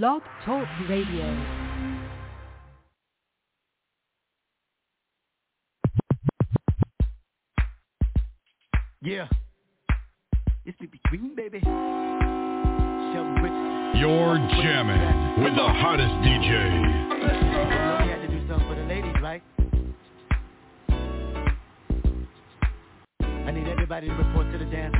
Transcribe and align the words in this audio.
Blog 0.00 0.22
Talk 0.46 0.66
Radio. 0.88 1.26
Yeah. 9.02 9.28
It's 10.64 10.78
the 10.80 10.86
between, 10.86 11.36
baby. 11.36 11.60
You're 13.98 14.38
jamming 14.62 15.44
with 15.44 15.54
the 15.56 15.62
hottest 15.62 16.14
DJ. 16.24 16.48
had 18.08 18.22
to 18.22 18.28
do 18.28 18.48
something 18.48 18.66
for 18.66 18.74
the 18.74 18.86
ladies, 18.88 19.14
right? 19.20 19.42
I 23.20 23.50
need 23.50 23.68
everybody 23.68 24.08
to 24.08 24.14
report 24.14 24.50
to 24.52 24.58
the 24.58 24.64
dance 24.64 24.94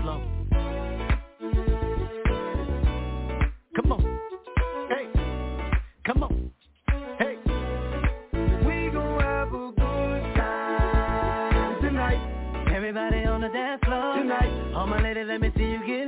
on 13.42 13.50
the 13.50 13.58
dance 13.58 13.82
floor 13.84 14.14
tonight. 14.16 14.74
All 14.74 14.86
my 14.86 15.02
ladies, 15.02 15.26
let 15.26 15.40
me 15.40 15.50
see 15.56 15.64
you 15.64 15.80
get 15.86 16.01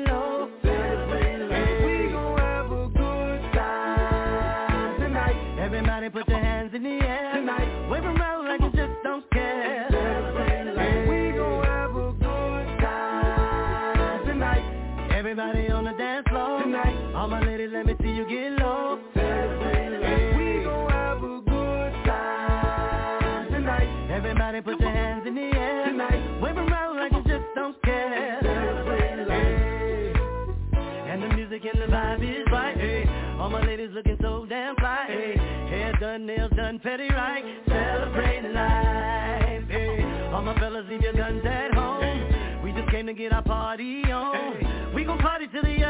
vibe 32.19 32.41
is 32.41 32.47
right, 32.53 32.77
ayy. 32.77 33.41
All 33.41 33.51
my 33.51 33.65
ladies 33.65 33.91
looking 33.93 34.17
so 34.21 34.47
damn 34.49 34.77
fly, 34.77 35.07
ayy. 35.11 35.69
Hair 35.69 35.93
done, 36.01 36.27
nails 36.27 36.53
done, 36.57 36.79
petty 36.79 37.09
right. 37.09 37.45
Celebrate 37.67 38.43
life, 38.53 39.69
ayy. 39.71 40.33
All 40.33 40.43
my 40.43 40.59
fellas 40.59 40.85
leave 40.89 41.03
your 41.03 41.13
guns 41.13 41.43
at 41.45 41.75
home. 41.75 42.63
We 42.63 42.73
just 42.73 42.91
came 42.91 43.07
to 43.07 43.15
get 43.15 43.33
our 43.33 43.43
party 43.43 44.03
on. 44.11 44.95
We 44.95 45.05
gon' 45.05 45.19
party 45.19 45.47
till 45.53 45.63
the 45.63 45.84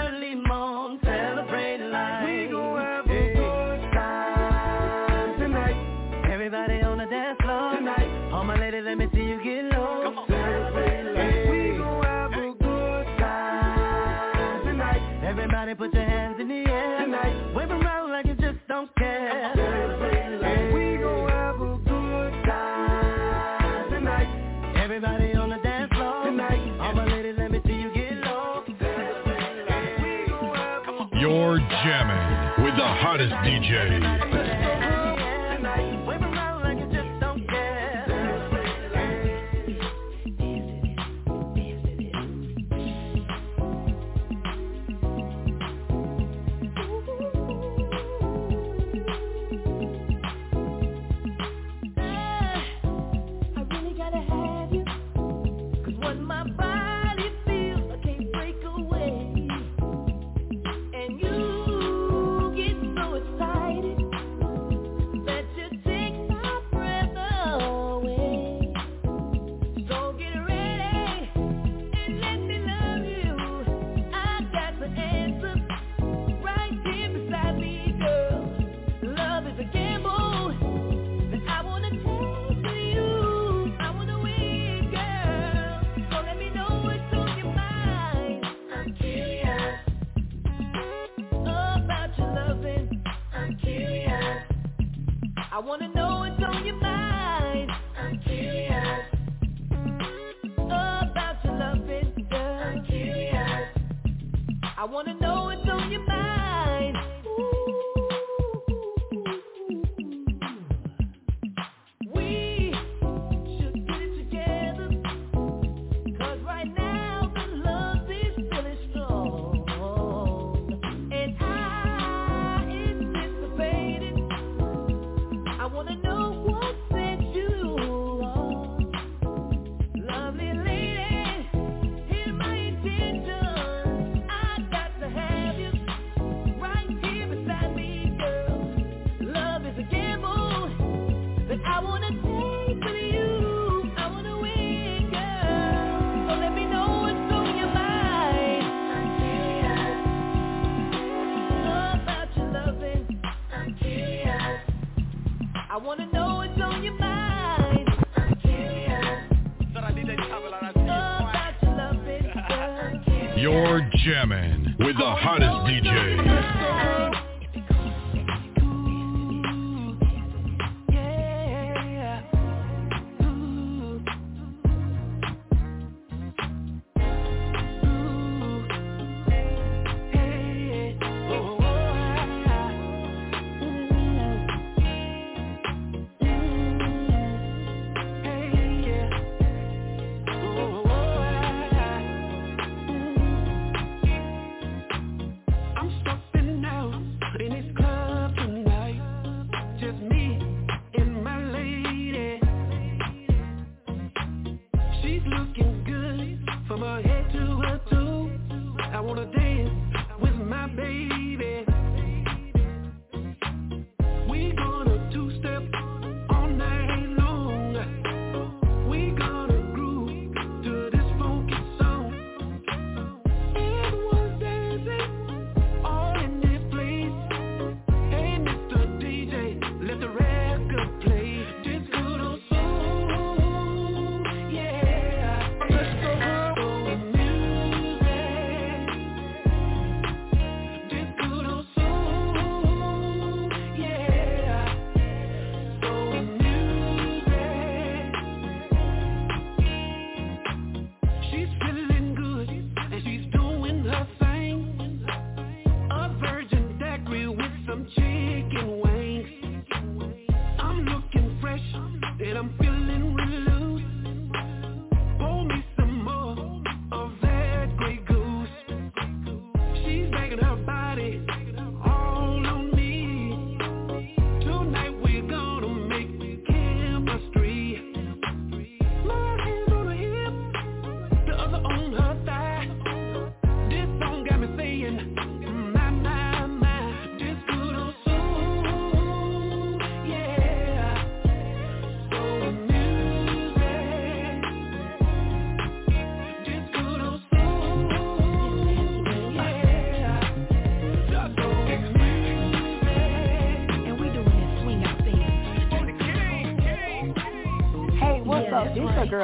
You're 31.25 31.58
jamming 31.58 32.64
with 32.64 32.77
the 32.77 32.84
hottest 32.84 33.33
DJ. 33.33 34.44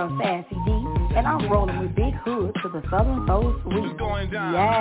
girl 0.09 0.19
Sassy 0.23 0.57
D, 0.65 0.71
and 1.17 1.27
I'm 1.27 1.51
rolling 1.51 1.79
with 1.79 1.95
Bigg 1.95 2.15
Hood 2.25 2.55
to 2.63 2.69
the 2.69 2.83
Southern 2.91 3.27
Soul 3.27 3.55
Suite. 3.63 4.31
Yes. 4.33 4.80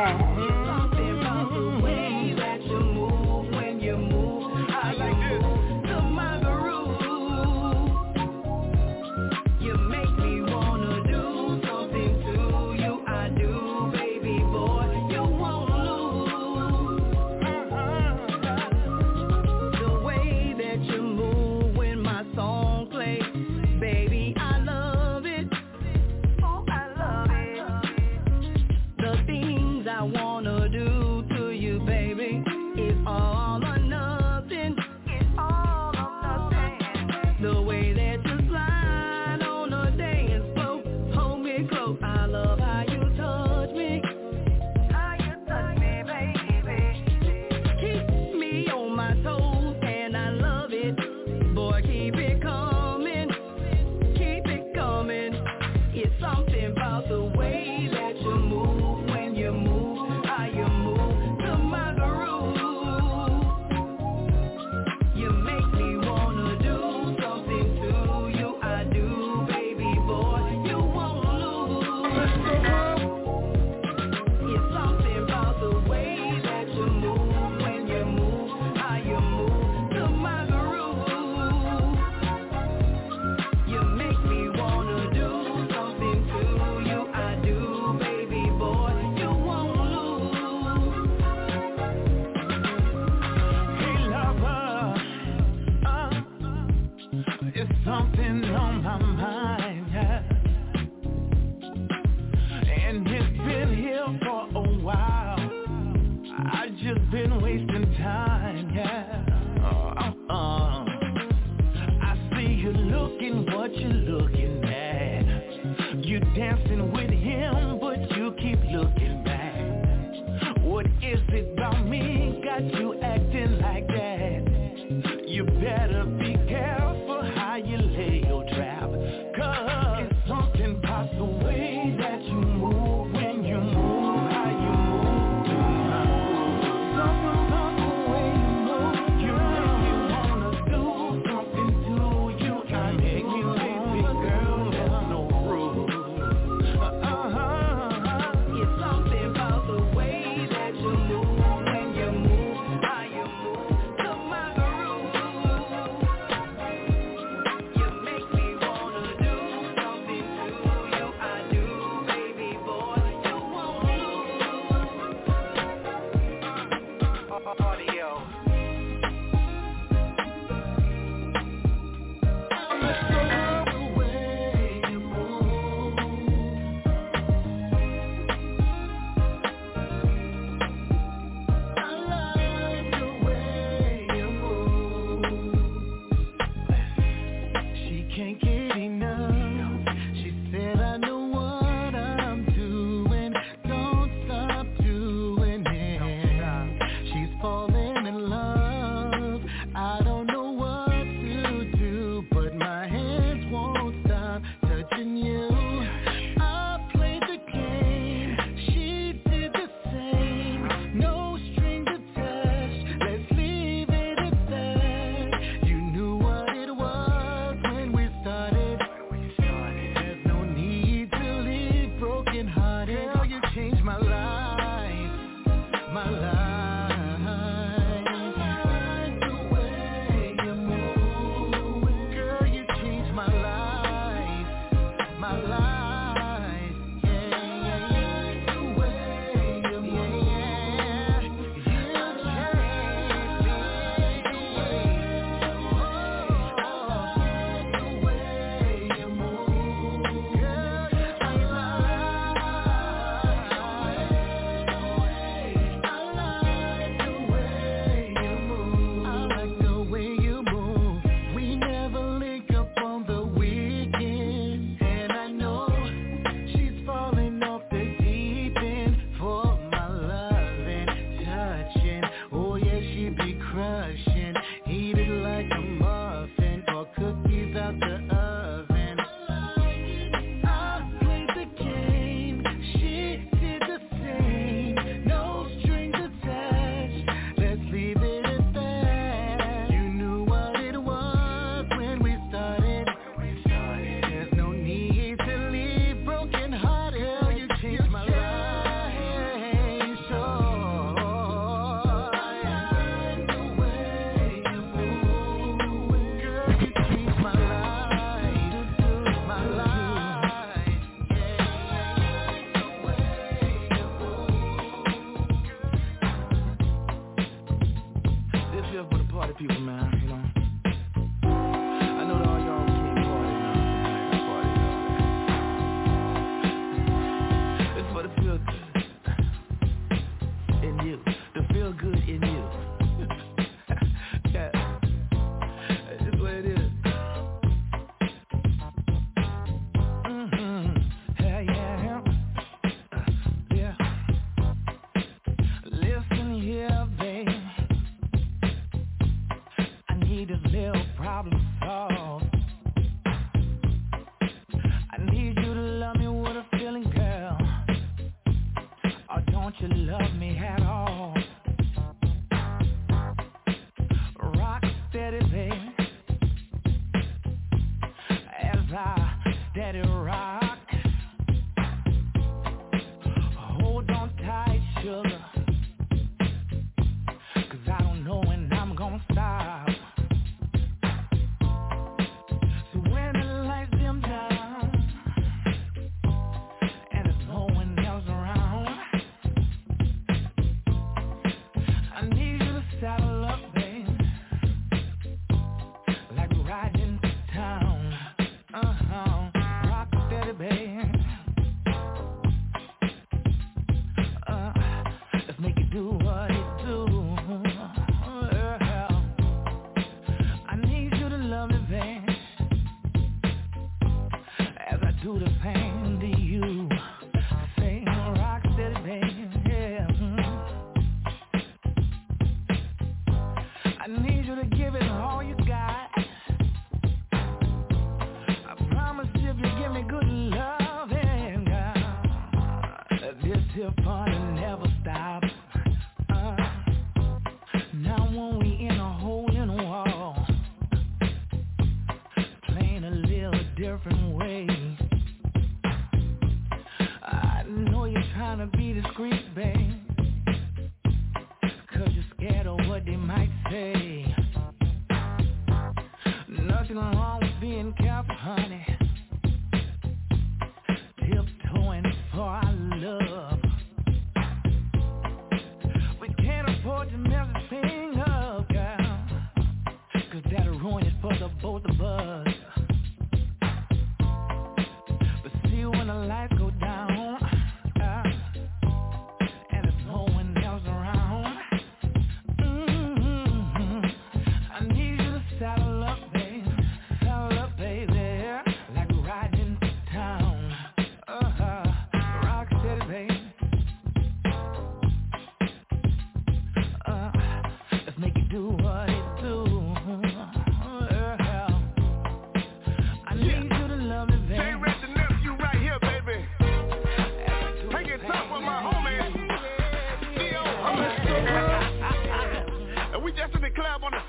That's 513.20 513.36
in 513.36 513.42
the 513.42 513.50
club 513.52 513.84
on 513.84 513.92
the 513.92 514.09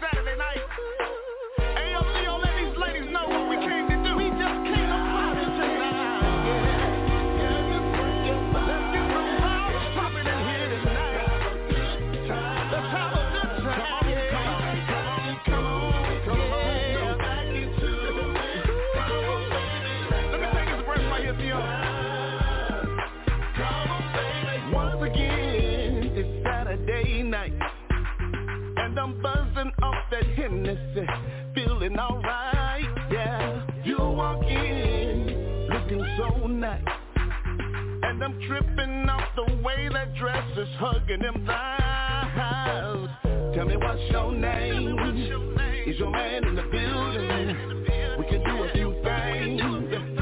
I'm 38.31 38.41
tripping 38.47 39.09
off 39.09 39.29
the 39.35 39.57
way 39.57 39.89
that 39.93 40.15
dress 40.15 40.47
is 40.57 40.69
hugging 40.79 41.21
them 41.21 41.45
thighs. 41.45 43.09
Tell 43.57 43.65
me 43.65 43.77
what's 43.77 44.01
your 44.09 44.33
name? 44.33 44.97
Is 45.85 45.99
your 45.99 46.13
man 46.13 46.47
in 46.47 46.55
the 46.55 46.63
building? 46.63 48.19
We 48.21 48.25
can 48.27 48.45
do 48.45 48.63
a 48.63 48.71
few 48.73 48.95
things. 49.03 50.20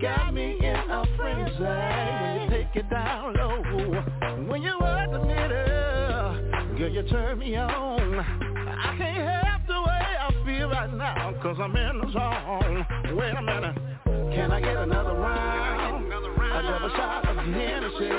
got 0.00 0.34
me 0.34 0.58
in 0.58 0.76
a 0.76 1.04
frenzy. 1.16 1.62
When 1.62 2.42
you 2.42 2.50
take 2.50 2.76
it 2.76 2.90
down 2.90 3.34
low, 3.34 3.62
when 4.48 4.62
you 4.62 4.76
work 4.80 5.10
the 5.12 5.20
middle, 5.20 6.76
girl, 6.78 6.90
you 6.90 7.02
turn 7.10 7.38
me 7.38 7.56
on. 7.56 8.18
I 8.18 8.94
can't 8.98 9.44
help 9.44 9.66
the 9.66 9.80
way 9.80 10.02
I 10.20 10.30
feel 10.44 10.68
right 10.68 10.92
now, 10.92 11.32
cause 11.42 11.56
I'm 11.60 11.74
in 11.76 11.98
the 11.98 12.12
zone. 12.12 12.86
Wait 13.16 13.34
a 13.34 13.42
minute, 13.42 13.76
can 14.34 14.50
I 14.50 14.60
get 14.60 14.76
another 14.76 15.14
round? 15.14 16.12
Another 16.12 16.90
shot 16.96 17.28
of 17.28 17.36
Hennessy. 17.36 18.10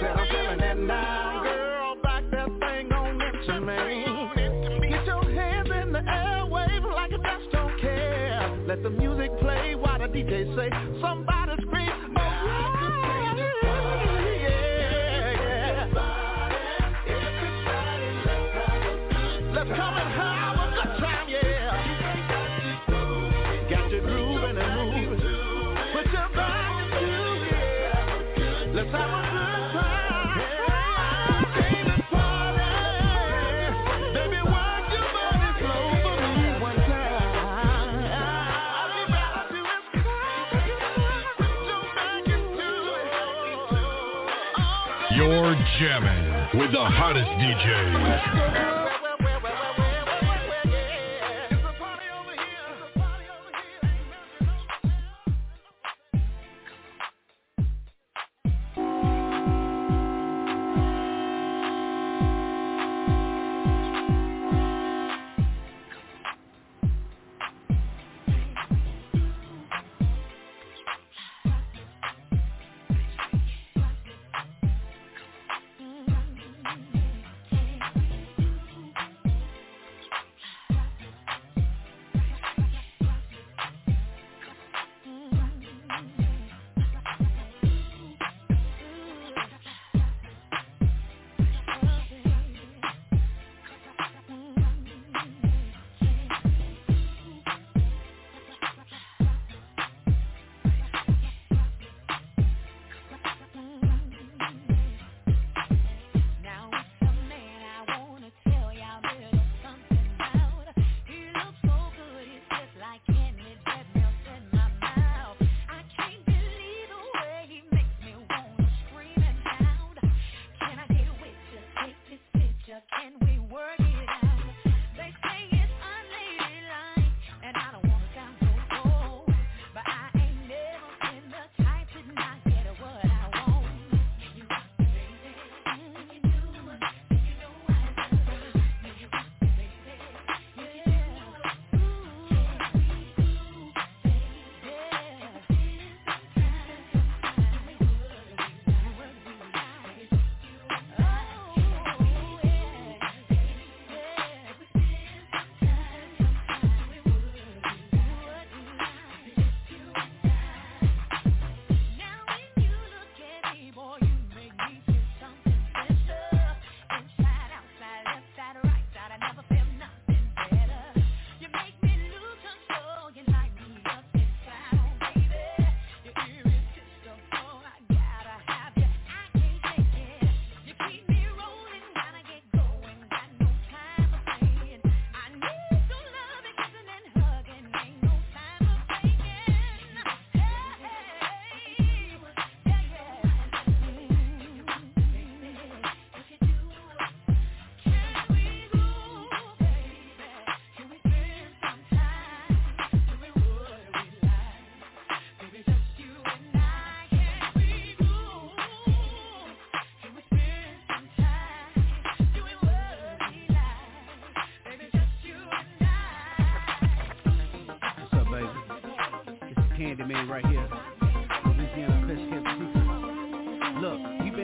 Said 0.00 0.16
I'm 0.16 0.28
feeling 0.28 0.58
that 0.58 0.78
now, 0.78 1.42
girl, 1.42 1.96
back 2.02 2.24
that 2.30 2.48
thing 2.60 2.92
on 2.92 3.20
into 3.20 3.60
me. 3.60 4.88
Get 4.88 5.06
your 5.06 5.24
hands 5.30 5.68
in 5.82 5.92
the 5.92 6.02
air, 6.06 6.46
wave 6.46 6.84
like 6.84 7.12
a 7.12 7.18
best 7.18 7.50
don't 7.52 7.78
care. 7.80 8.64
Let 8.66 8.82
the 8.82 8.90
music 8.90 9.29
DJ 10.12 10.56
say? 10.56 10.70
Somebody 11.00 11.39
jamming 45.80 46.60
with 46.60 46.70
the 46.72 46.84
hottest 46.84 47.30
DJs. 47.40 48.69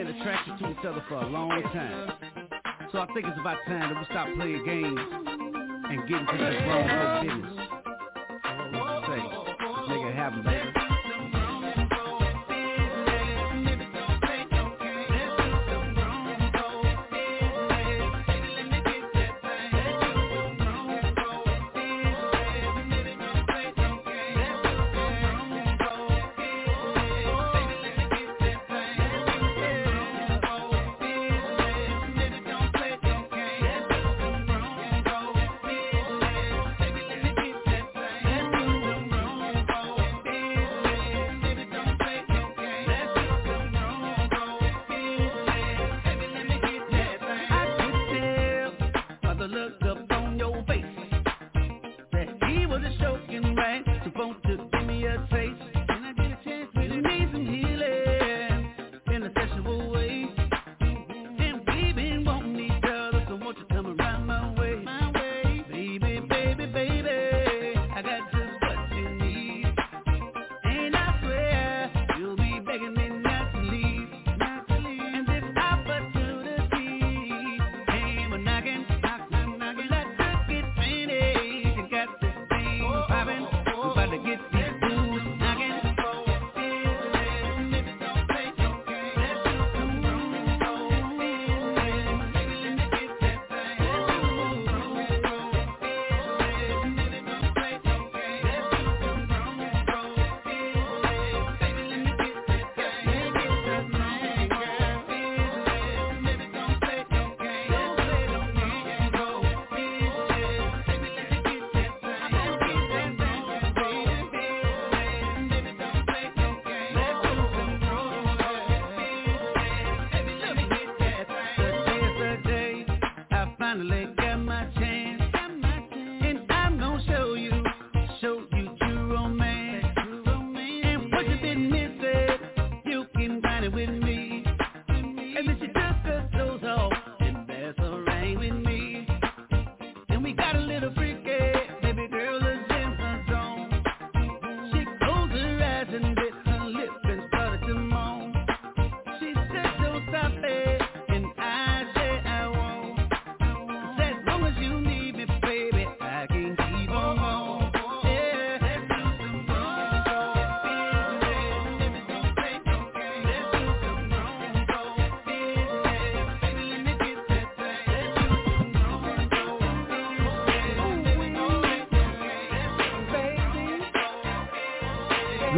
been 0.07 0.21
attracted 0.21 0.59
to 0.59 0.71
each 0.71 0.85
other 0.85 1.03
for 1.09 1.15
a 1.15 1.27
long 1.27 1.61
time. 1.73 2.13
So 2.91 2.99
I 2.99 3.07
think 3.13 3.25
it's 3.27 3.39
about 3.39 3.57
time 3.67 3.93
that 3.93 3.99
we 3.99 4.05
stop 4.05 4.27
playing 4.35 4.65
games 4.65 4.99
and 5.89 6.07
get 6.07 6.21
into 6.21 6.37
this 6.37 6.63
grown 6.63 6.89
folk 6.89 7.21
business. 7.21 7.53
What 8.71 8.87
you 8.89 8.99
say? 9.07 9.23
Let's 9.75 9.89
make 9.89 10.05
it 10.05 10.15
happen, 10.15 10.43
baby. 10.43 10.76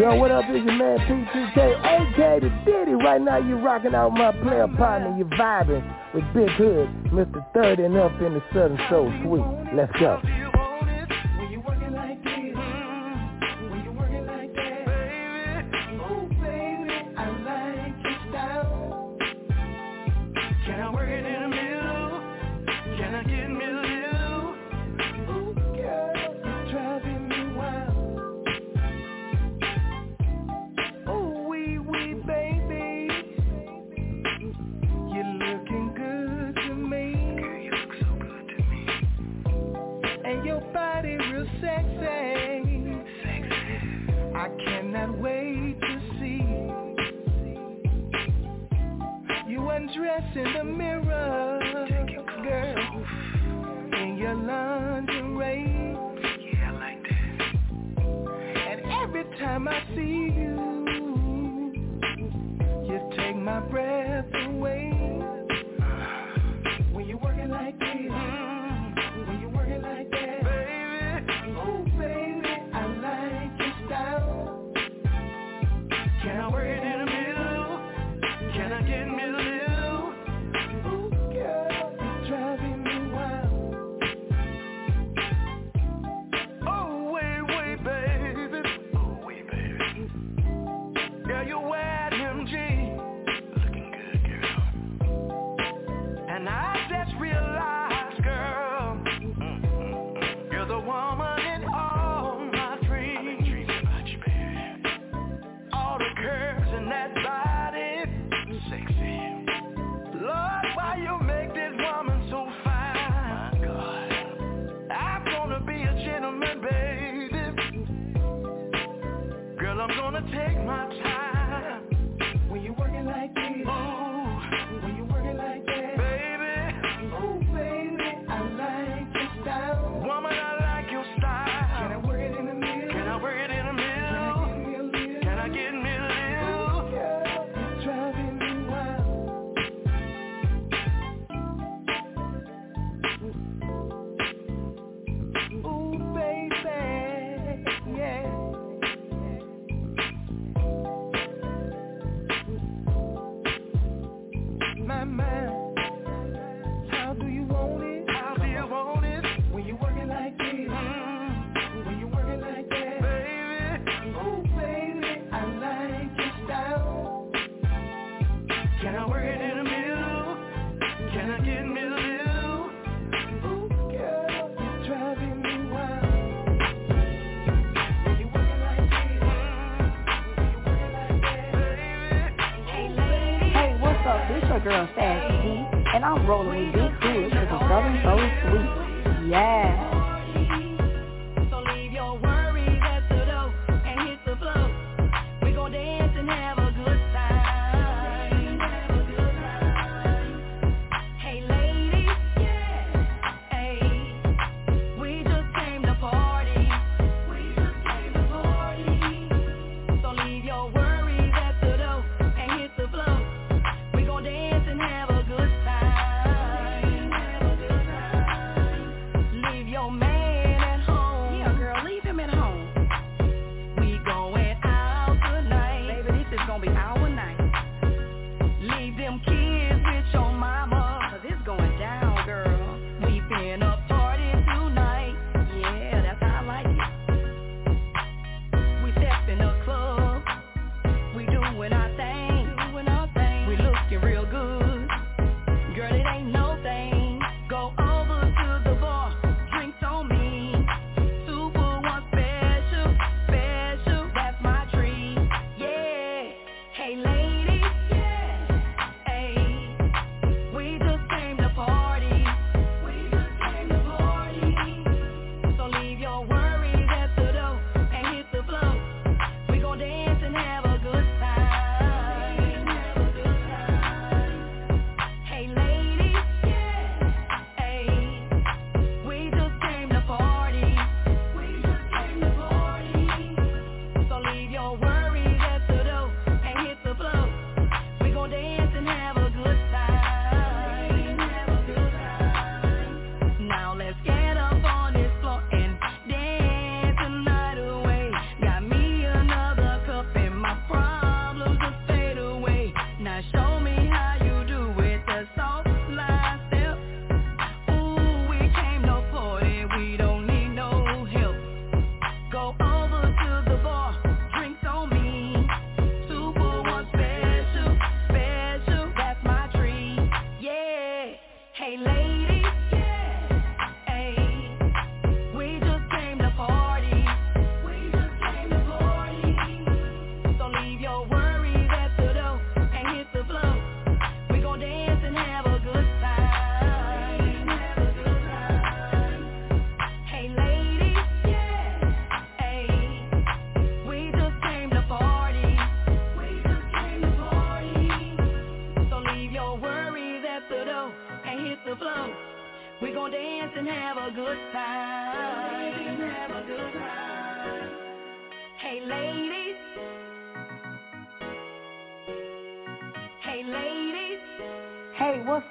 Yo, 0.09 0.15
what 0.15 0.31
up? 0.31 0.43
It's 0.47 0.65
your 0.65 0.75
man 0.75 0.97
P2K, 0.97 2.41
the 2.41 2.49
Diddy. 2.65 2.93
Right 2.93 3.21
now 3.21 3.37
you 3.37 3.57
rocking 3.57 3.93
out 3.93 4.11
my 4.11 4.31
player 4.41 4.67
partner. 4.67 5.15
You 5.15 5.25
vibing 5.25 5.85
with 6.15 6.23
Bigg 6.33 6.49
Hood, 6.57 6.89
Mr. 7.13 7.45
Thirty, 7.53 7.83
and 7.83 7.95
Up 7.95 8.19
in 8.19 8.33
the 8.33 8.41
Southern 8.51 8.79
Soul 8.89 9.13
Suite. 9.21 9.75
Let's 9.75 9.91
go. 9.99 10.19
undress 49.69 50.23
in 50.35 50.53
the 50.53 50.63
mirror, 50.63 51.59
girl, 52.43 53.05
in 54.01 54.17
your 54.17 54.35
lingerie. 54.35 55.97
Yeah, 56.41 56.69
I 56.69 56.73
like 56.73 57.03
that. 57.03 57.19
And 58.57 58.79
every 59.03 59.25
time 59.39 59.67
I 59.67 59.81
see 59.95 60.33
you, 60.35 60.55
you 62.87 62.97
take 63.17 63.35
my 63.35 63.59
breath 63.59 64.08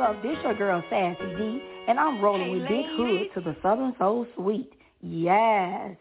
up? 0.08 0.22
This 0.22 0.36
your 0.42 0.54
girl 0.54 0.82
Sassy 0.88 1.36
D, 1.36 1.62
and 1.86 1.98
I'm 1.98 2.22
rolling 2.22 2.42
hey, 2.42 2.54
with 2.54 2.68
Bigg 2.68 2.86
Hood 2.96 3.28
to 3.34 3.40
the 3.40 3.56
Southern 3.62 3.94
Soul 3.98 4.26
Suite. 4.34 4.72
Yes. 5.02 5.96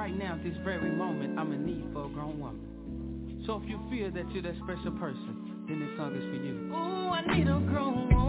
Right 0.00 0.18
now, 0.18 0.32
at 0.32 0.42
this 0.42 0.54
very 0.64 0.90
moment, 0.90 1.38
I'm 1.38 1.52
in 1.52 1.66
need 1.66 1.84
for 1.92 2.06
a 2.06 2.08
grown 2.08 2.40
woman. 2.40 3.44
So 3.46 3.60
if 3.62 3.68
you 3.68 3.78
feel 3.90 4.10
that 4.10 4.32
you're 4.32 4.42
that 4.44 4.54
special 4.64 4.92
person, 4.92 5.66
then 5.68 5.78
this 5.78 5.90
song 5.98 6.16
is 6.16 6.22
for 6.24 6.42
you. 6.42 6.72
Ooh, 6.72 7.10
I 7.10 7.36
need 7.36 7.46
a 7.46 7.60
grown 7.68 8.08
woman. 8.08 8.19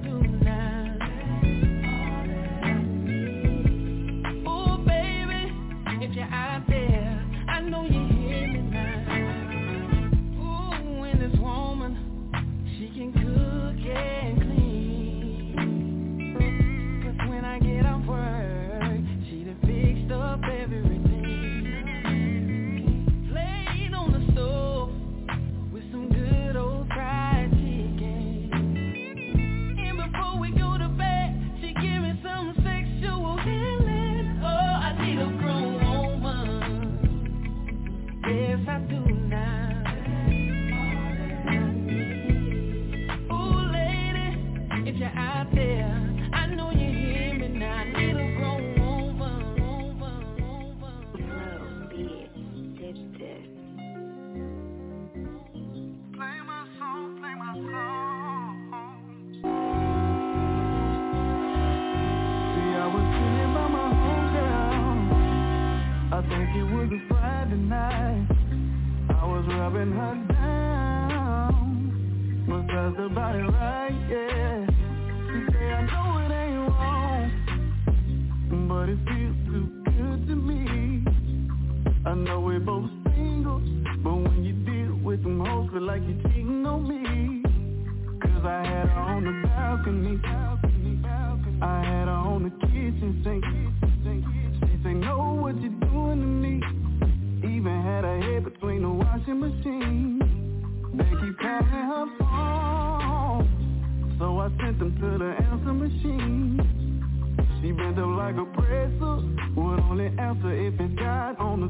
do. 0.00 0.41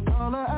On 0.08 0.51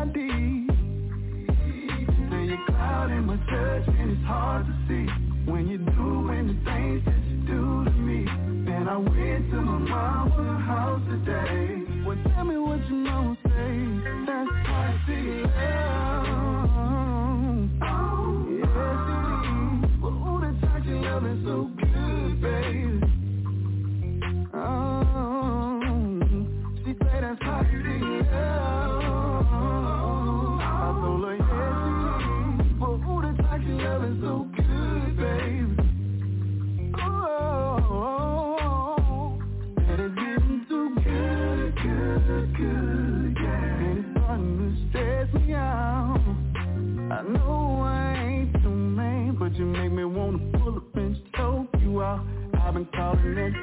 And 53.27 53.55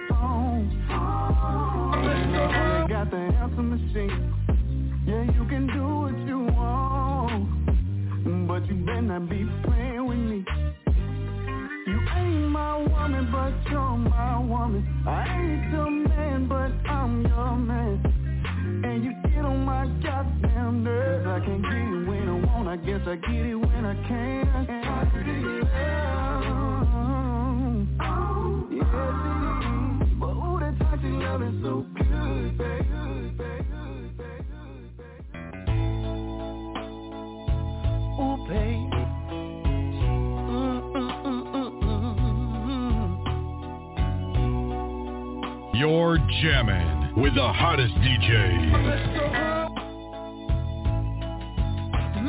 got 2.90 3.12
the 3.12 3.18
answer 3.18 3.62
machine. 3.62 4.34
Yeah, 5.06 5.22
you 5.24 5.46
can 5.46 5.68
do 5.68 6.00
what 6.02 6.18
you 6.28 6.40
want, 6.52 7.48
but 8.48 8.66
you 8.68 8.74
better 8.86 9.04
not 9.04 9.30
be 9.30 9.48
playing 9.64 10.08
with 10.08 10.18
me. 10.18 10.44
You 11.86 12.00
ain't 12.16 12.50
my 12.50 12.78
woman, 12.78 13.32
but 13.32 13.54
you're 13.72 13.98
my 13.98 14.40
woman. 14.40 14.84
I 15.08 15.28
ain't 15.28 15.72
your 15.72 15.92
man, 15.92 16.48
but 16.48 16.72
I'm 16.90 17.22
your 17.22 17.56
man. 17.56 18.02
And 18.84 19.04
you 19.04 19.14
get 19.30 19.46
on 19.46 19.64
my 19.64 19.86
goddamn 20.02 20.84
nerves. 20.84 21.28
I 21.28 21.40
can 21.46 21.62
get 21.62 21.72
it 21.72 22.08
when 22.08 22.28
I 22.28 22.34
want, 22.48 22.68
I 22.68 22.78
guess 22.78 23.08
I 23.08 23.16
get 23.16 23.46
it 23.46 23.56
when 23.56 23.86
I 23.86 23.94
can. 24.08 24.32
That 31.32 31.40
toxic 31.40 31.40
love 31.40 31.42
is 31.44 31.62
so 31.64 31.86
good. 31.96 32.62
Ooh. 38.20 38.42
You're 45.74 46.18
jamming 46.42 47.14
with 47.22 47.34
the 47.34 47.52
hottest 47.54 47.94
DJ. 47.96 48.32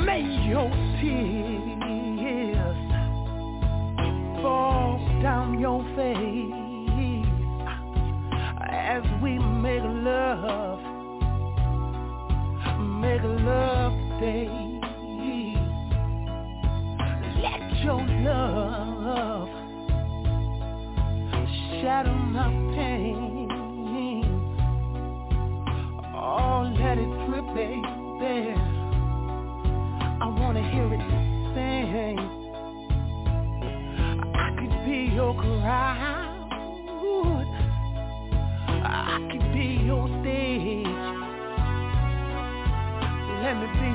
May 0.05 0.23
your 0.49 0.71
tears 1.01 1.33
fall 4.43 4.99
down 5.23 5.59
your 5.61 5.85
face 5.95 6.72
as 8.83 9.03
we 9.23 9.39
make 9.39 9.83
love, 9.85 10.81
make 13.01 13.23
love 13.23 13.93
today. 14.19 14.49
Let 17.43 17.63
your 17.85 18.05
love 18.25 19.49
shadow 21.81 22.13
my 22.13 22.49
pain. 22.75 23.49
Oh, 26.15 26.73
let 26.77 26.99
it 26.99 27.11
drip, 27.27 27.47
baby. 27.55 28.55
I 30.21 30.27
wanna 30.41 30.63
hear 30.73 30.93
it 30.93 31.01
sing. 31.55 32.19
I 34.35 34.51
could 34.59 34.75
be 34.85 35.15
your 35.15 35.35
crowd. 35.35 36.12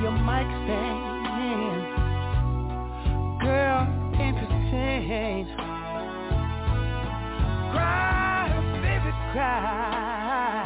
Your 0.02 0.12
mic 0.12 0.46
stand. 0.64 1.82
Girl, 3.40 3.82
entertain. 4.14 5.46
Cry, 7.72 8.48
baby, 8.82 9.12
cry. 9.32 10.62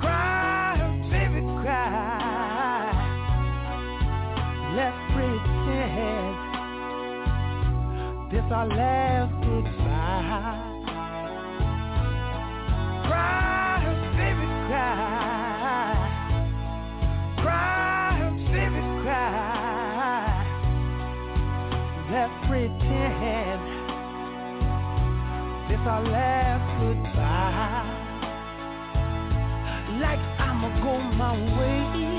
Cry, 0.00 0.76
baby, 1.10 1.40
cry. 1.62 2.92
Let's 4.76 5.00
pretend 5.12 6.36
this 8.32 8.46
our 8.52 8.66
last 8.68 9.41
Let's 22.62 22.74
pretend 22.78 23.60
this 25.68 25.80
our 25.84 26.00
last 26.00 26.66
goodbye. 26.78 27.90
Like 30.00 30.22
I'ma 30.38 30.68
go 30.80 31.00
my 31.18 31.32
way 31.58 32.11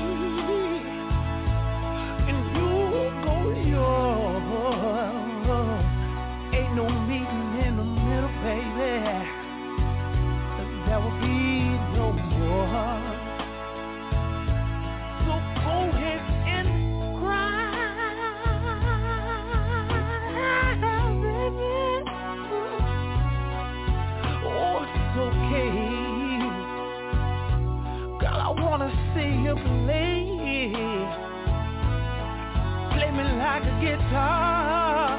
like 33.54 33.62
a 33.62 33.80
guitar. 33.80 35.16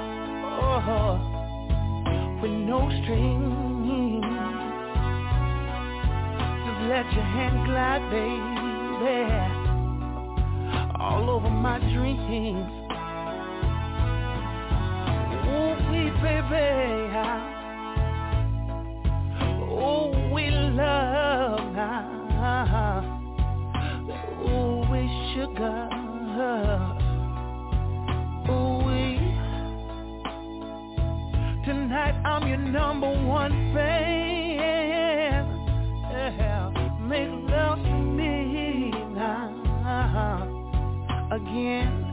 Oh, 0.60 1.20
with 2.42 2.52
no 2.52 2.90
strings. 3.02 4.26
Just 6.66 6.82
let 6.92 7.08
your 7.16 7.28
hand 7.36 7.58
glide, 7.66 8.04
baby. 8.12 9.24
All 11.00 11.30
over 11.30 11.50
my 11.50 11.80
dreams. 11.80 12.72
Oh, 15.48 15.76
we 15.90 16.02
baby. 16.20 17.16
Oh, 17.16 17.45
I'm 32.26 32.48
your 32.48 32.58
number 32.58 33.08
one 33.08 33.52
fan. 33.76 35.46
Yeah. 36.12 36.72
Make 37.02 37.30
love 37.52 37.80
to 37.80 37.94
me 37.94 38.92
now 39.14 40.68
again. 41.32 42.05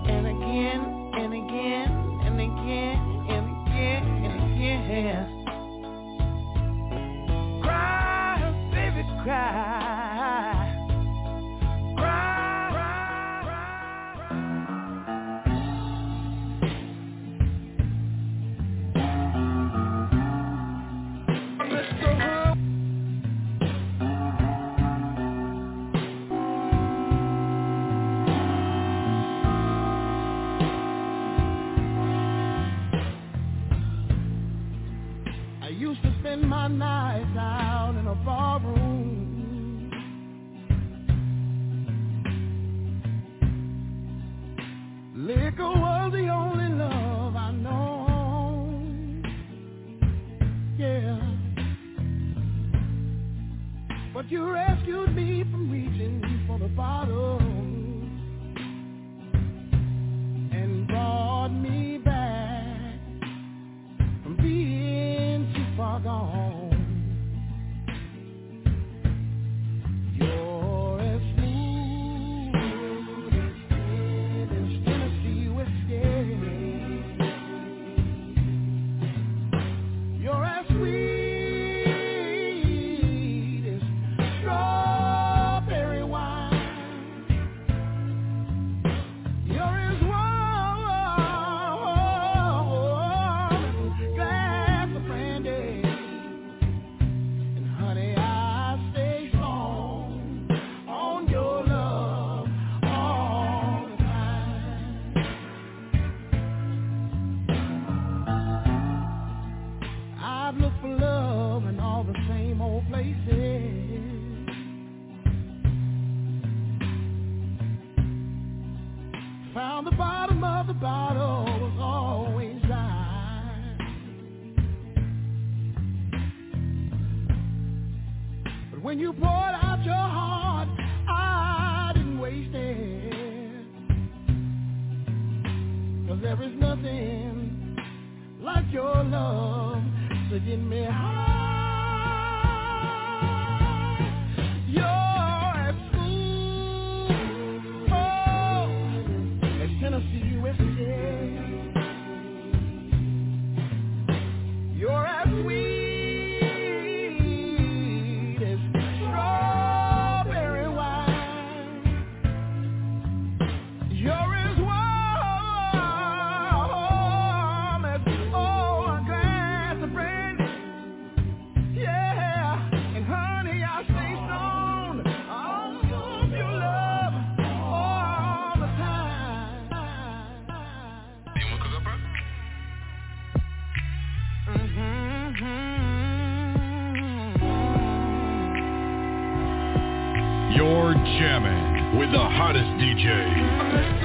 Jamming 191.05 191.99
with 191.99 192.11
the 192.13 192.19
hottest 192.19 192.69
DJ. 192.79 194.02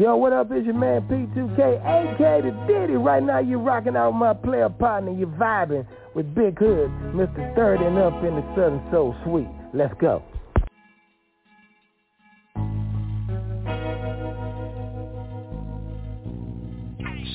Yo, 0.00 0.16
what 0.16 0.32
up? 0.32 0.50
It's 0.50 0.64
your 0.64 0.74
man 0.74 1.02
P2K, 1.02 1.58
AK 2.14 2.42
the 2.42 2.52
Diddy. 2.66 2.94
Right 2.94 3.22
now 3.22 3.38
you're 3.38 3.58
rocking 3.58 3.96
out 3.96 4.12
with 4.12 4.18
my 4.18 4.32
player 4.32 4.70
partner. 4.70 5.12
You're 5.12 5.28
vibing 5.28 5.86
with 6.14 6.34
Bigg 6.34 6.58
Hood, 6.58 6.88
Mr. 7.12 7.54
30 7.54 7.84
and 7.84 7.98
up 7.98 8.24
in 8.24 8.34
the 8.34 8.42
Southern 8.56 8.82
Soul 8.90 9.14
Suite. 9.24 9.46
Let's 9.74 9.92
go. 10.00 10.22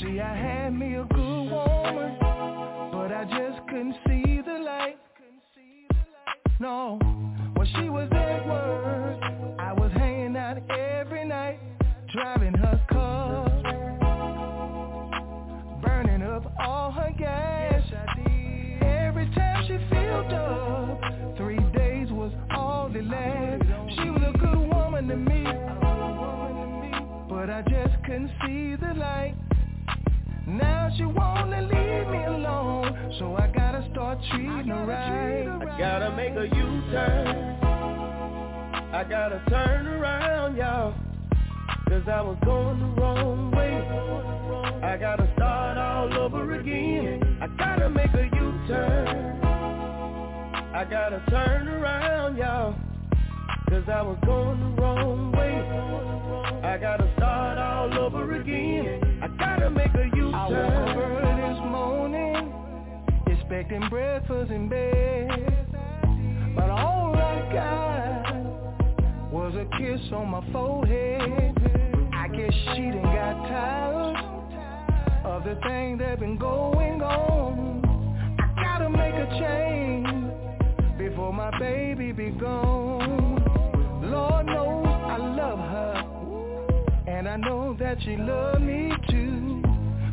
See, 0.01 0.19
I 0.19 0.35
had 0.35 0.71
me 0.71 0.95
a 0.95 1.03
good 1.03 1.51
woman, 1.51 2.17
but 2.91 3.11
I 3.11 3.25
just 3.29 3.67
couldn't 3.67 3.95
see 4.07 4.41
the 4.43 4.57
light. 4.57 4.97
No, 6.59 6.97
when 7.53 7.67
she 7.75 7.89
was 7.89 8.09
at 8.11 8.47
work, 8.47 8.84
couldn't 28.05 28.29
see 28.45 28.75
the 28.75 28.93
light. 28.93 29.33
Now 30.45 30.91
she 30.95 31.05
wanna 31.05 31.61
leave 31.61 32.07
me 32.07 32.23
alone, 32.23 33.15
so 33.17 33.35
I 33.35 33.47
gotta 33.47 33.87
start 33.91 34.19
treating 34.29 34.67
her 34.67 34.85
right. 34.85 35.47
I 35.47 35.79
gotta 35.79 36.15
make 36.15 36.33
a 36.33 36.45
U-turn. 36.45 37.27
I 38.93 39.03
gotta 39.09 39.41
turn 39.49 39.87
around, 39.87 40.55
y'all. 40.55 40.93
Cause 41.89 42.03
I 42.07 42.21
was 42.21 42.37
going 42.45 42.79
the 42.79 43.01
wrong 43.01 43.51
way. 43.51 43.73
I 44.83 44.97
gotta 44.97 45.27
start 45.35 45.77
all 45.77 46.13
over 46.19 46.59
again. 46.59 47.39
I 47.41 47.47
gotta 47.47 47.89
make 47.89 48.13
a 48.13 48.25
U-turn. 48.25 49.41
I 50.75 50.85
gotta 50.87 51.23
turn 51.29 51.67
around, 51.69 52.37
y'all. 52.37 52.75
Cause 53.75 53.89
I 53.89 54.01
was 54.03 54.17
going 54.25 54.57
the 54.61 54.81
wrong 54.81 55.33
way. 55.33 55.51
I 56.65 56.77
gotta 56.77 57.11
start 57.17 57.57
all 57.57 58.05
over 58.05 58.39
again. 58.39 59.19
I 59.21 59.27
gotta 59.27 59.69
make 59.69 59.93
a 59.93 60.05
U-turn. 60.15 60.33
I 60.33 60.47
woke 60.47 61.25
up 61.25 61.35
this 61.35 61.59
morning, 61.71 62.53
expecting 63.27 63.89
breakfast 63.89 64.49
in 64.49 64.69
bed. 64.69 65.67
But 66.55 66.69
all 66.69 67.17
I 67.17 67.51
got 67.51 69.33
was 69.33 69.53
a 69.55 69.65
kiss 69.77 69.99
on 70.13 70.29
my 70.29 70.51
forehead. 70.53 71.57
I 72.13 72.29
guess 72.29 72.53
she 72.53 72.91
done 72.91 73.03
got 73.03 73.49
tired 73.49 74.15
of 75.25 75.43
the 75.43 75.59
thing 75.67 75.97
that 75.97 76.21
been 76.21 76.37
going 76.37 77.01
on. 77.01 78.37
I 78.39 78.63
gotta 78.63 78.89
make 78.89 79.15
a 79.15 79.27
change 79.37 80.97
before 80.97 81.33
my 81.33 81.51
baby 81.59 82.13
be 82.13 82.29
gone. 82.29 83.14
I 87.35 87.37
know 87.37 87.75
that 87.81 87.97
she 88.01 88.15
love 88.15 88.61
me 88.61 88.93
too. 89.09 89.61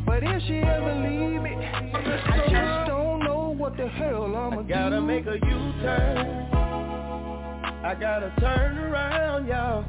But 0.05 0.23
if 0.23 0.43
she 0.43 0.57
ever 0.57 0.93
leave 0.93 1.41
me, 1.41 1.55
I 1.55 2.47
just 2.49 2.89
don't 2.89 3.19
know 3.21 3.55
what 3.57 3.77
the 3.77 3.87
hell 3.87 4.25
I'ma 4.25 4.63
do. 4.63 4.67
Gotta 4.67 4.99
make 4.99 5.25
a 5.25 5.35
U-turn. 5.35 6.17
I 7.81 7.95
gotta 7.97 8.33
turn 8.41 8.77
around, 8.77 9.47
y'all. 9.47 9.85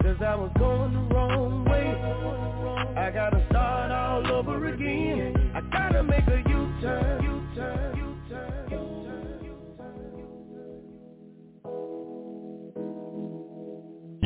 Cause 0.00 0.18
I 0.24 0.36
was 0.36 0.52
going 0.56 0.92
the 0.92 1.14
wrong 1.16 1.64
way. 1.64 2.96
I 2.96 3.10
gotta 3.10 3.44
start 3.50 3.90
all 3.90 4.30
over 4.30 4.68
again. 4.68 5.50
I 5.52 5.62
gotta 5.62 6.04
make 6.04 6.28
a. 6.28 6.44
U-turn. 6.48 8.05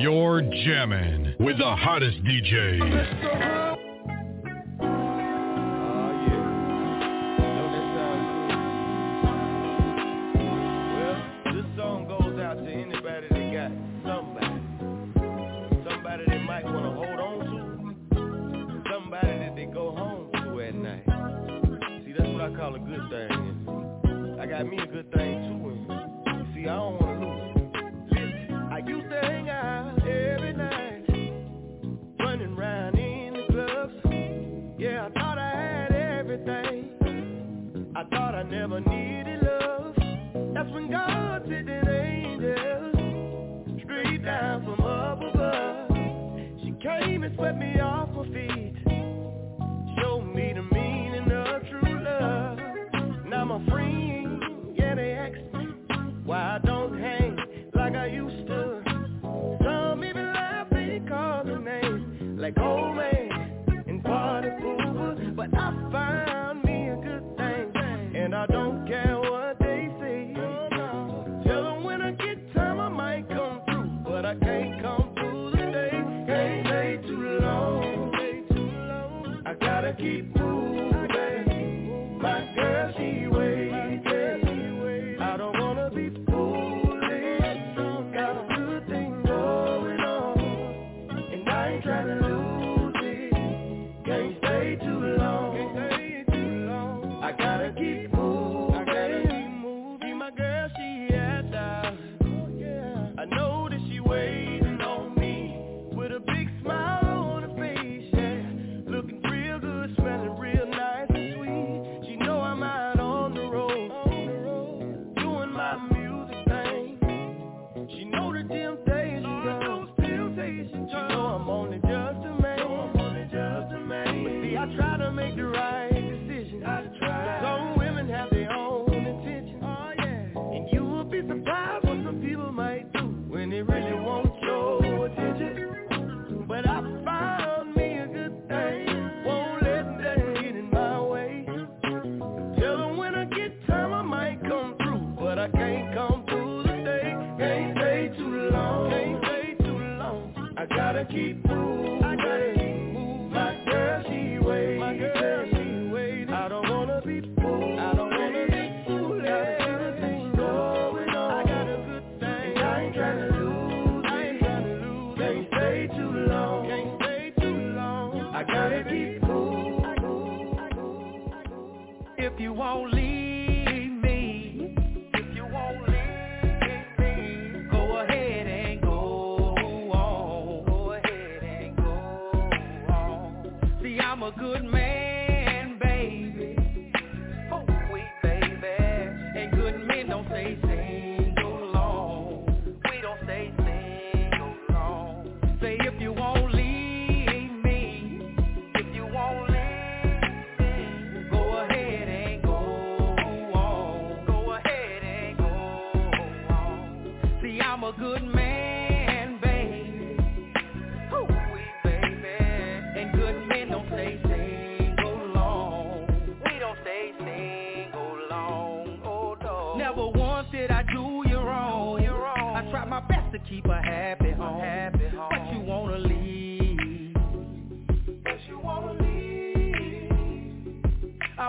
You're 0.00 0.40
jamming 0.40 1.34
with 1.38 1.58
the 1.58 1.76
hottest 1.76 2.24
DJs. 2.24 3.89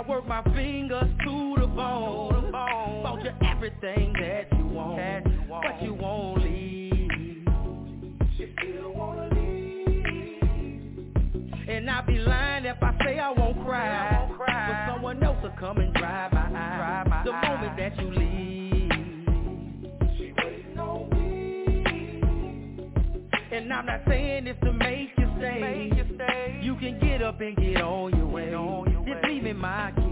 I 0.02 0.10
work 0.10 0.28
my 0.28 0.42
fingers 0.56 1.10
to 1.26 1.56
the 1.60 1.68
bone. 1.68 2.52
Bought 2.52 3.24
you 3.24 3.30
everything 3.48 4.14
that 4.20 4.48
you 4.58 4.66
want, 4.66 4.98
that 4.98 5.24
you 5.32 5.44
want. 5.48 5.64
but 5.64 5.84
you 5.84 5.94
won't 5.94 6.44
leave. 6.44 7.48
And 11.70 11.88
I'd 11.88 12.08
be 12.08 12.18
lying 12.18 12.66
if 12.66 12.82
I 12.82 12.98
say 13.06 13.20
I 13.20 13.30
won't 13.30 13.64
cry. 13.64 14.26
I 14.26 14.34
cry. 14.36 14.86
But 14.88 14.96
someone 14.96 15.22
else 15.24 15.38
will 15.44 15.54
come 15.60 15.78
and 15.78 15.94
dry 15.94 16.30
my 16.34 16.46
eyes. 16.46 17.08
My 17.08 17.24
the 17.24 17.32
eyes. 17.32 17.48
moment 17.48 17.78
that 17.78 18.02
you 18.02 18.10
leave. 18.10 18.92
And 23.52 23.72
I'm 23.72 23.86
not 23.86 24.02
saying 24.08 24.46
this 24.46 24.56
to 24.64 24.74
make 24.74 25.10
you 25.16 25.30
stay. 25.38 25.60
Make 25.62 25.94
you, 25.96 26.16
stay. 26.16 26.60
you 26.64 26.76
can 26.78 27.00
get 27.00 27.22
up 27.22 27.40
and 27.40 27.56
get 27.56 27.80
on 27.84 28.18
your 28.18 28.26
way 28.26 28.91
my 29.54 29.92
key. 29.96 30.11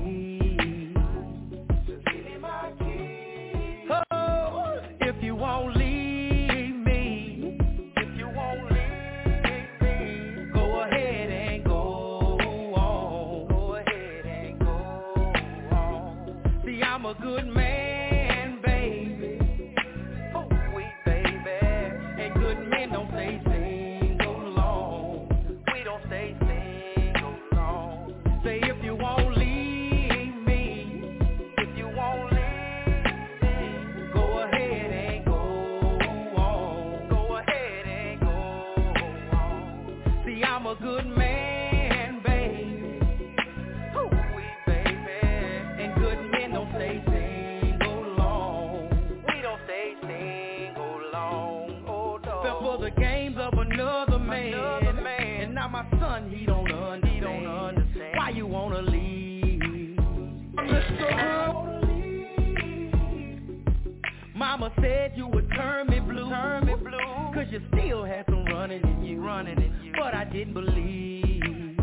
said 64.82 65.14
you 65.16 65.28
would 65.28 65.50
turn 65.56 65.88
me 65.88 66.00
blue, 66.00 66.30
turn 66.30 66.66
me 66.66 66.76
blue. 66.76 67.34
Cause 67.34 67.48
you 67.52 67.62
still 67.74 68.04
had 68.06 68.26
some 68.26 68.46
running 68.46 68.82
in 68.84 69.04
you, 69.04 69.22
running 69.24 69.58
in 69.58 69.74
you. 69.84 69.92
But 69.98 70.14
I 70.14 70.26
didn't 70.26 70.54
believe. 70.54 71.78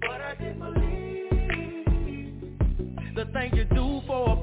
But 0.00 0.20
I 0.20 0.34
didn't 0.38 0.58
believe. 0.58 0.92
The 3.14 3.26
thing 3.32 3.54
you 3.54 3.64
do 3.64 4.00
for 4.06 4.38
a 4.38 4.42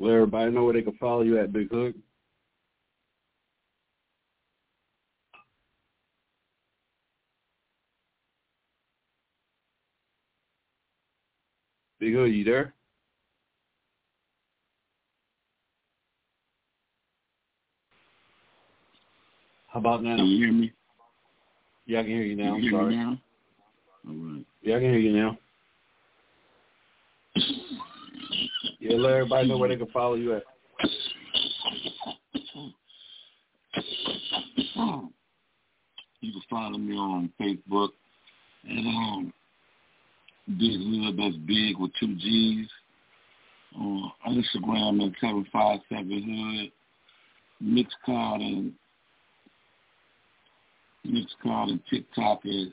Let 0.00 0.14
everybody 0.14 0.50
know 0.50 0.64
where 0.64 0.72
they 0.72 0.80
can 0.80 0.96
follow 0.96 1.20
you 1.20 1.38
at 1.38 1.52
Bigg 1.52 1.70
Hood. 1.70 1.94
Bigg 11.98 12.14
Hood, 12.14 12.32
you 12.32 12.44
there? 12.44 12.72
How 19.68 19.80
about 19.80 20.02
now? 20.02 20.16
Can 20.16 20.26
you 20.26 20.46
hear 20.46 20.52
me? 20.52 20.72
Yeah, 21.84 22.00
I 22.00 22.02
can 22.02 22.10
hear 22.12 22.22
you 22.22 22.36
now. 22.36 22.54
Can 22.54 22.62
you 22.62 22.76
I'm 22.76 22.82
sorry. 22.82 22.96
now? 22.96 23.18
All 24.08 24.14
right. 24.14 24.46
Yeah, 24.62 24.76
I 24.76 24.80
can 24.80 24.88
hear 24.88 24.98
you 24.98 25.12
now. 25.12 25.38
Yeah, 28.78 28.96
let 28.96 29.12
everybody 29.12 29.48
know 29.48 29.58
where 29.58 29.68
they 29.68 29.76
can 29.76 29.86
follow 29.88 30.14
you 30.14 30.34
at. 30.34 30.42
You 36.22 36.32
can 36.32 36.42
follow 36.50 36.78
me 36.78 36.96
on 36.96 37.32
Facebook 37.40 37.90
and 38.68 38.86
um, 38.86 39.32
Bigg 40.58 40.80
Hood, 40.80 41.16
that's 41.16 41.36
big 41.46 41.78
with 41.78 41.92
two 41.98 42.16
G's. 42.16 42.68
On 43.76 44.12
Instagram 44.26 45.06
at 45.06 45.12
757 45.20 46.22
Hood. 46.22 46.72
Mixcloud 47.62 48.40
and 48.40 48.72
Mixcloud 51.06 51.70
and 51.70 51.80
TikTok 51.90 52.40
at 52.44 52.72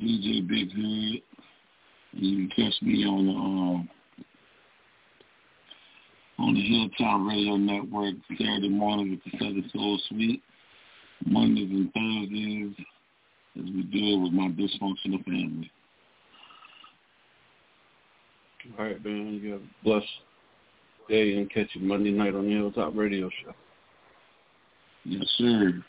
DJ 0.00 0.46
Bigg 0.48 0.72
Hood. 0.72 1.22
And 2.12 2.22
you 2.22 2.48
can 2.48 2.70
catch 2.70 2.82
me 2.82 3.04
on 3.04 3.26
the 3.26 3.32
um, 3.32 3.88
on 6.38 6.54
the 6.54 6.60
Hilltop 6.60 7.28
Radio 7.28 7.56
Network 7.56 8.14
Saturday 8.30 8.68
morning 8.68 9.10
with 9.10 9.20
the 9.24 9.38
Southern 9.38 9.70
Soul 9.72 10.00
Suite, 10.08 10.42
Mondays 11.24 11.70
and 11.70 11.92
Thursdays 11.92 12.86
as 13.58 13.64
we 13.64 13.82
deal 13.84 14.22
with 14.22 14.32
my 14.32 14.48
dysfunctional 14.48 15.24
family. 15.24 15.70
All 18.78 18.84
right, 18.84 19.04
man. 19.04 19.40
You 19.42 19.52
have 19.52 19.60
a 19.60 19.84
blessed 19.84 20.06
day 21.08 21.36
and 21.36 21.50
catch 21.50 21.68
you 21.74 21.82
Monday 21.82 22.10
night 22.10 22.34
on 22.34 22.46
the 22.46 22.52
Hilltop 22.52 22.94
Radio 22.96 23.28
Show. 23.44 23.52
Yes, 25.04 25.24
sir. 25.36 25.84